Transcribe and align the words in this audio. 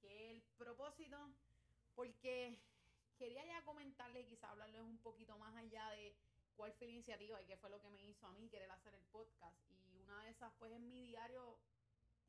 que 0.00 0.30
el 0.30 0.42
propósito, 0.56 1.16
porque 1.94 2.58
quería 3.18 3.44
ya 3.44 3.62
comentarles, 3.64 4.26
quizá 4.26 4.50
hablarles 4.50 4.80
un 4.80 4.98
poquito 4.98 5.36
más 5.38 5.54
allá 5.56 5.90
de 5.90 6.14
cuál 6.56 6.72
fue 6.72 6.86
la 6.86 6.92
iniciativa 6.94 7.40
y 7.40 7.46
qué 7.46 7.56
fue 7.56 7.70
lo 7.70 7.80
que 7.80 7.88
me 7.90 8.02
hizo 8.04 8.26
a 8.26 8.32
mí 8.32 8.48
querer 8.48 8.70
hacer 8.70 8.94
el 8.94 9.04
podcast. 9.06 9.56
Y 9.70 10.00
una 10.02 10.22
de 10.24 10.30
esas, 10.30 10.52
pues, 10.58 10.72
es 10.72 10.80
mi 10.80 11.06
diario 11.06 11.58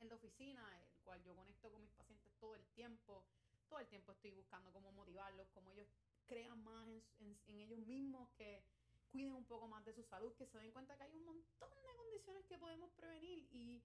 en 0.00 0.08
la 0.08 0.14
oficina, 0.14 0.62
el 0.78 1.02
cual 1.04 1.22
yo 1.22 1.34
conecto 1.34 1.70
con 1.70 1.82
mis 1.82 1.92
pacientes 1.92 2.32
todo 2.38 2.54
el 2.54 2.64
tiempo. 2.68 3.24
Todo 3.68 3.80
el 3.80 3.86
tiempo 3.86 4.12
estoy 4.12 4.32
buscando 4.32 4.72
cómo 4.72 4.90
motivarlos, 4.92 5.48
cómo 5.54 5.70
ellos 5.72 5.86
crean 6.26 6.62
más 6.64 6.86
en, 7.18 7.60
ellos 7.60 7.80
mismos, 7.86 8.28
que 8.36 8.62
cuiden 9.10 9.32
un 9.32 9.44
poco 9.44 9.68
más 9.68 9.84
de 9.84 9.92
su 9.92 10.02
salud, 10.04 10.32
que 10.34 10.46
se 10.46 10.58
den 10.58 10.72
cuenta 10.72 10.96
que 10.96 11.04
hay 11.04 11.14
un 11.14 11.24
montón 11.24 11.70
de 11.82 11.94
condiciones 11.94 12.44
que 12.46 12.58
podemos 12.58 12.90
prevenir. 12.92 13.46
Y 13.52 13.82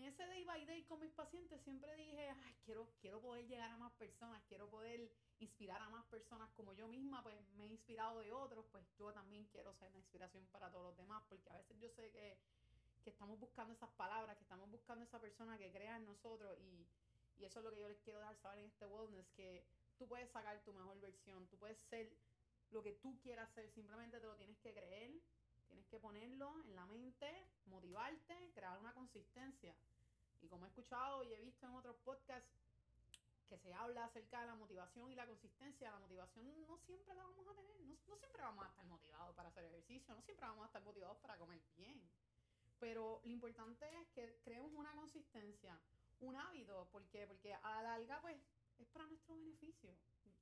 en 0.00 0.06
ese 0.06 0.26
day 0.26 0.44
by 0.44 0.64
day 0.64 0.82
con 0.84 0.98
mis 0.98 1.12
pacientes 1.12 1.60
siempre 1.62 1.94
dije, 1.94 2.30
ay, 2.30 2.56
quiero, 2.64 2.88
quiero 3.02 3.20
poder 3.20 3.46
llegar 3.46 3.70
a 3.70 3.76
más 3.76 3.92
personas, 3.92 4.42
quiero 4.48 4.68
poder 4.70 5.12
inspirar 5.40 5.80
a 5.82 5.90
más 5.90 6.06
personas 6.06 6.50
como 6.52 6.72
yo 6.72 6.88
misma, 6.88 7.22
pues 7.22 7.36
me 7.56 7.66
he 7.66 7.68
inspirado 7.68 8.20
de 8.20 8.32
otros, 8.32 8.64
pues 8.72 8.82
yo 8.98 9.12
también 9.12 9.44
quiero 9.52 9.74
ser 9.74 9.88
una 9.88 9.98
inspiración 9.98 10.46
para 10.46 10.70
todos 10.70 10.84
los 10.84 10.96
demás, 10.96 11.22
porque 11.28 11.50
a 11.50 11.56
veces 11.58 11.78
yo 11.78 11.88
sé 11.90 12.10
que, 12.10 12.38
estamos 13.04 13.40
buscando 13.40 13.74
esas 13.74 13.90
palabras, 13.90 14.36
que 14.36 14.44
estamos 14.44 14.70
buscando 14.70 15.04
esa 15.04 15.20
persona 15.20 15.58
que 15.58 15.70
crea 15.72 15.96
en 15.96 16.04
nosotros 16.04 16.56
y, 16.60 16.86
y 17.38 17.44
eso 17.44 17.58
es 17.58 17.64
lo 17.64 17.74
que 17.74 17.80
yo 17.80 17.88
les 17.88 17.98
quiero 18.00 18.20
dar 18.20 18.36
saber 18.36 18.60
en 18.60 18.66
este 18.66 18.86
wellness, 18.86 19.28
que 19.32 19.66
tú 19.98 20.06
puedes 20.06 20.30
sacar 20.30 20.62
tu 20.64 20.72
mejor 20.72 21.00
versión, 21.00 21.46
tú 21.48 21.58
puedes 21.58 21.78
ser 21.88 22.10
lo 22.70 22.82
que 22.82 22.92
tú 22.92 23.18
quieras 23.20 23.50
ser, 23.52 23.68
simplemente 23.70 24.20
te 24.20 24.26
lo 24.26 24.36
tienes 24.36 24.58
que 24.58 24.72
creer, 24.72 25.12
tienes 25.70 25.86
que 25.86 26.00
ponerlo 26.00 26.52
en 26.64 26.74
la 26.74 26.84
mente, 26.86 27.46
motivarte, 27.66 28.50
crear 28.54 28.78
una 28.78 28.92
consistencia. 28.92 29.49
Como 30.50 30.66
he 30.66 30.68
escuchado 30.68 31.22
y 31.22 31.32
he 31.32 31.40
visto 31.40 31.64
en 31.66 31.74
otros 31.74 31.96
podcasts, 32.04 32.50
que 33.48 33.56
se 33.58 33.72
habla 33.72 34.04
acerca 34.04 34.40
de 34.40 34.46
la 34.46 34.54
motivación 34.54 35.10
y 35.10 35.14
la 35.14 35.26
consistencia, 35.26 35.90
la 35.90 35.98
motivación 35.98 36.46
no 36.66 36.76
siempre 36.78 37.14
la 37.14 37.24
vamos 37.24 37.48
a 37.48 37.54
tener, 37.54 37.80
no, 38.06 38.16
siempre 38.16 38.42
vamos 38.42 38.64
a 38.64 38.68
estar 38.68 38.84
motivados 38.86 39.34
para 39.34 39.48
hacer 39.48 39.64
ejercicio, 39.64 40.14
no 40.14 40.22
siempre 40.22 40.46
vamos 40.46 40.62
a 40.62 40.66
estar 40.66 40.82
motivados 40.82 41.18
para 41.18 41.36
comer 41.36 41.60
bien. 41.76 42.00
Pero 42.78 43.20
lo 43.24 43.30
importante 43.30 43.86
es 44.00 44.08
que 44.10 44.38
creemos 44.44 44.72
una 44.72 44.92
consistencia, 44.92 45.78
un 46.20 46.36
hábito, 46.36 46.88
¿por 46.92 47.04
qué? 47.06 47.26
Porque 47.26 47.52
a 47.54 47.82
la 47.82 47.82
larga, 47.82 48.20
pues, 48.20 48.36
es 48.78 48.88
para 48.88 49.06
nuestro 49.06 49.34
beneficio. 49.36 49.94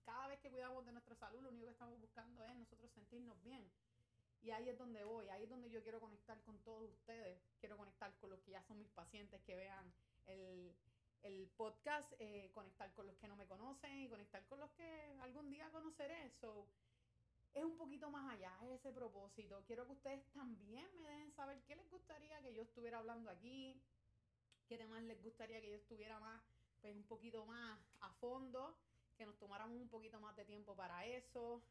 Cada 0.04 0.28
vez 0.28 0.38
que 0.40 0.50
cuidamos 0.50 0.84
de 0.84 0.92
nuestra 0.92 1.14
salud, 1.16 1.40
lo 1.40 1.48
único 1.48 1.66
que 1.66 1.72
estamos 1.72 2.00
buscando 2.00 2.44
es 2.44 2.56
nosotros 2.56 2.90
sentirnos 2.92 3.42
bien. 3.42 3.70
Y 4.42 4.50
ahí 4.50 4.68
es 4.68 4.78
donde 4.78 5.02
voy, 5.02 5.28
ahí 5.28 5.44
es 5.44 5.50
donde 5.50 5.70
yo 5.70 5.82
quiero 5.82 5.98
conectar 5.98 6.40
con 6.42 6.58
todos 6.58 6.90
ustedes, 6.90 7.40
conectar 7.76 8.14
con 8.20 8.30
los 8.30 8.40
que 8.40 8.52
ya 8.52 8.62
que 9.46 9.54
vean 9.54 9.92
el, 10.26 10.74
el 11.22 11.48
podcast, 11.56 12.12
eh, 12.18 12.50
conectar 12.54 12.92
con 12.94 13.06
los 13.06 13.16
que 13.16 13.28
no 13.28 13.36
me 13.36 13.46
conocen 13.46 13.98
y 13.98 14.08
conectar 14.08 14.44
con 14.46 14.60
los 14.60 14.70
que 14.72 15.16
algún 15.20 15.50
día 15.50 15.70
conoceré. 15.70 16.30
So, 16.40 16.66
es 17.54 17.64
un 17.64 17.76
poquito 17.76 18.10
más 18.10 18.32
allá, 18.32 18.52
es 18.62 18.80
ese 18.80 18.92
propósito. 18.92 19.62
Quiero 19.66 19.86
que 19.86 19.92
ustedes 19.92 20.24
también 20.32 20.88
me 21.02 21.10
dejen 21.10 21.32
saber 21.32 21.60
qué 21.66 21.76
les 21.76 21.90
gustaría 21.90 22.40
que 22.40 22.54
yo 22.54 22.62
estuviera 22.62 22.98
hablando 22.98 23.30
aquí, 23.30 23.80
qué 24.68 24.78
temas 24.78 25.02
les 25.02 25.22
gustaría 25.22 25.60
que 25.60 25.70
yo 25.70 25.76
estuviera 25.76 26.20
más, 26.20 26.42
pues 26.80 26.94
un 26.94 27.04
poquito 27.04 27.44
más 27.46 27.78
a 28.00 28.10
fondo, 28.14 28.76
que 29.16 29.26
nos 29.26 29.36
tomáramos 29.38 29.80
un 29.80 29.88
poquito 29.88 30.20
más 30.20 30.36
de 30.36 30.44
tiempo 30.44 30.76
para 30.76 31.04
eso. 31.06 31.62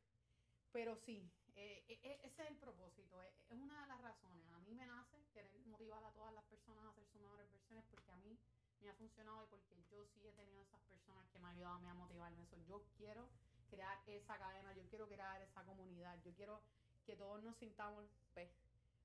Pero 0.72 0.96
sí, 0.96 1.32
eh, 1.56 1.86
eh, 1.88 2.20
ese 2.24 2.44
es 2.44 2.50
el 2.50 2.58
propósito, 2.58 3.24
es 3.24 3.58
una 3.58 3.82
de 3.82 3.88
las 3.88 4.02
razones. 4.02 4.46
A 4.54 4.60
mí 4.60 4.76
me 4.76 4.86
nace 4.86 5.18
querer 5.34 5.52
motivar 5.66 6.04
a 6.04 6.12
todas 6.12 6.34
las 6.34 6.44
personas 6.46 6.84
a 6.86 6.90
hacer 6.90 7.06
sus 7.06 7.22
mejores 7.22 7.50
versiones 7.52 7.86
porque 7.90 8.12
a 8.12 8.18
mí 8.18 8.38
me 8.82 8.90
ha 8.90 8.94
funcionado 8.94 9.44
y 9.44 9.48
porque 9.48 9.76
yo 9.90 10.06
sí 10.06 10.28
he 10.28 10.32
tenido 10.34 10.62
esas 10.62 10.82
personas 10.82 11.28
que 11.30 11.40
me 11.40 11.48
han 11.48 11.56
ayudado 11.56 11.76
a, 11.76 11.80
mí 11.80 11.88
a 11.90 11.94
motivarme. 11.94 12.44
Eso, 12.44 12.58
yo 12.68 12.84
quiero 12.98 13.28
crear 13.70 13.98
esa 14.08 14.38
cadena, 14.38 14.74
yo 14.74 14.84
quiero 14.90 15.08
crear 15.08 15.42
esa 15.42 15.64
comunidad, 15.64 16.18
yo 16.24 16.34
quiero 16.34 16.62
que 17.06 17.16
todos 17.16 17.44
nos 17.44 17.56
sintamos 17.58 18.06
pues, 18.34 18.50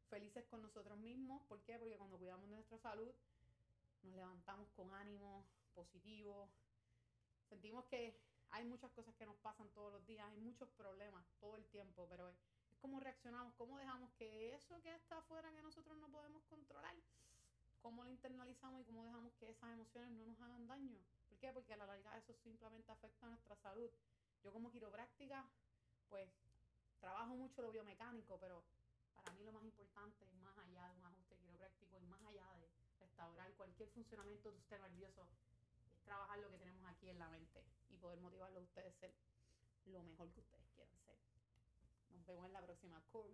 felices 0.09 0.45
con 0.47 0.63
nosotros 0.63 0.99
mismos. 0.99 1.43
¿Por 1.49 1.61
qué? 1.63 1.79
Porque 1.79 1.97
cuando 1.97 2.19
cuidamos 2.19 2.49
de 2.49 2.57
nuestra 2.57 2.79
salud, 2.79 3.13
nos 4.03 4.15
levantamos 4.15 4.69
con 4.77 4.93
ánimo 4.95 5.45
positivo. 5.75 6.49
Sentimos 7.49 7.85
que 7.87 8.17
hay 8.51 8.65
muchas 8.65 8.91
cosas 8.93 9.15
que 9.15 9.27
nos 9.27 9.37
pasan 9.37 9.69
todos 9.71 9.93
los 9.93 10.07
días, 10.07 10.29
hay 10.29 10.37
muchos 10.39 10.69
problemas 10.71 11.25
todo 11.41 11.57
el 11.57 11.65
tiempo, 11.67 12.07
pero 12.11 12.29
es, 12.29 12.37
es 12.71 12.79
como 12.79 13.01
reaccionamos, 13.01 13.55
cómo 13.55 13.79
dejamos 13.79 14.11
que 14.13 14.55
eso 14.55 14.81
que 14.83 14.95
está 14.95 15.19
afuera 15.19 15.51
que 15.53 15.63
nosotros 15.63 15.97
no 15.99 16.09
podemos 16.09 16.43
controlar 16.45 16.95
cómo 17.83 18.05
lo 18.05 18.11
internalizamos 18.11 18.81
y 18.81 18.85
cómo 18.85 19.05
dejamos 19.05 19.35
que 19.35 19.51
esas 19.51 19.71
emociones 19.73 20.13
no 20.13 20.25
nos 20.25 20.41
hagan 20.41 20.67
daño. 20.69 20.97
¿Por 21.29 21.39
qué? 21.39 21.53
Porque 21.53 21.75
a 21.75 21.77
la 21.77 21.87
larga 21.87 22.17
eso 22.17 22.33
simplemente 22.33 22.91
afecta 22.93 23.27
a 23.27 23.31
nuestra 23.31 23.57
salud. 23.57 23.91
Yo 24.43 24.53
como 24.53 24.71
quiropráctica, 24.71 25.45
pues 26.09 26.31
trabajo 27.01 27.35
mucho 27.35 27.61
lo 27.63 27.73
biomecánico, 27.73 28.39
pero 28.39 28.63
para 29.15 29.33
mí 29.33 29.45
lo 29.45 29.53
más 29.53 29.65
importante, 29.65 30.25
más 30.43 30.57
allá 30.59 30.89
de 30.89 30.97
un 30.97 31.05
ajuste 31.07 31.37
quiropráctico 31.37 31.99
y 31.99 32.07
más 32.07 32.25
allá 32.25 32.49
de 32.55 32.69
restaurar 33.01 33.53
cualquier 33.55 33.89
funcionamiento 33.91 34.51
de 34.51 34.57
usted 34.57 34.81
nervioso, 34.81 35.27
es 35.93 36.03
trabajar 36.05 36.39
lo 36.39 36.51
que 36.51 36.59
tenemos 36.59 36.85
aquí 36.89 37.11
en 37.11 37.19
la 37.19 37.29
mente 37.29 37.63
y 37.91 37.97
poder 37.97 38.21
motivarlo 38.21 38.61
a 38.61 38.63
ustedes 38.63 38.95
a 38.95 39.01
ser 39.01 39.13
lo 39.87 40.03
mejor 40.05 40.31
que 40.31 40.41
ustedes 40.41 40.65
quieran 40.75 40.97
ser. 41.05 41.17
Nos 42.15 42.27
vemos 42.27 42.47
en 42.47 42.53
la 42.53 42.63
próxima. 42.63 43.03
Cool. 43.11 43.33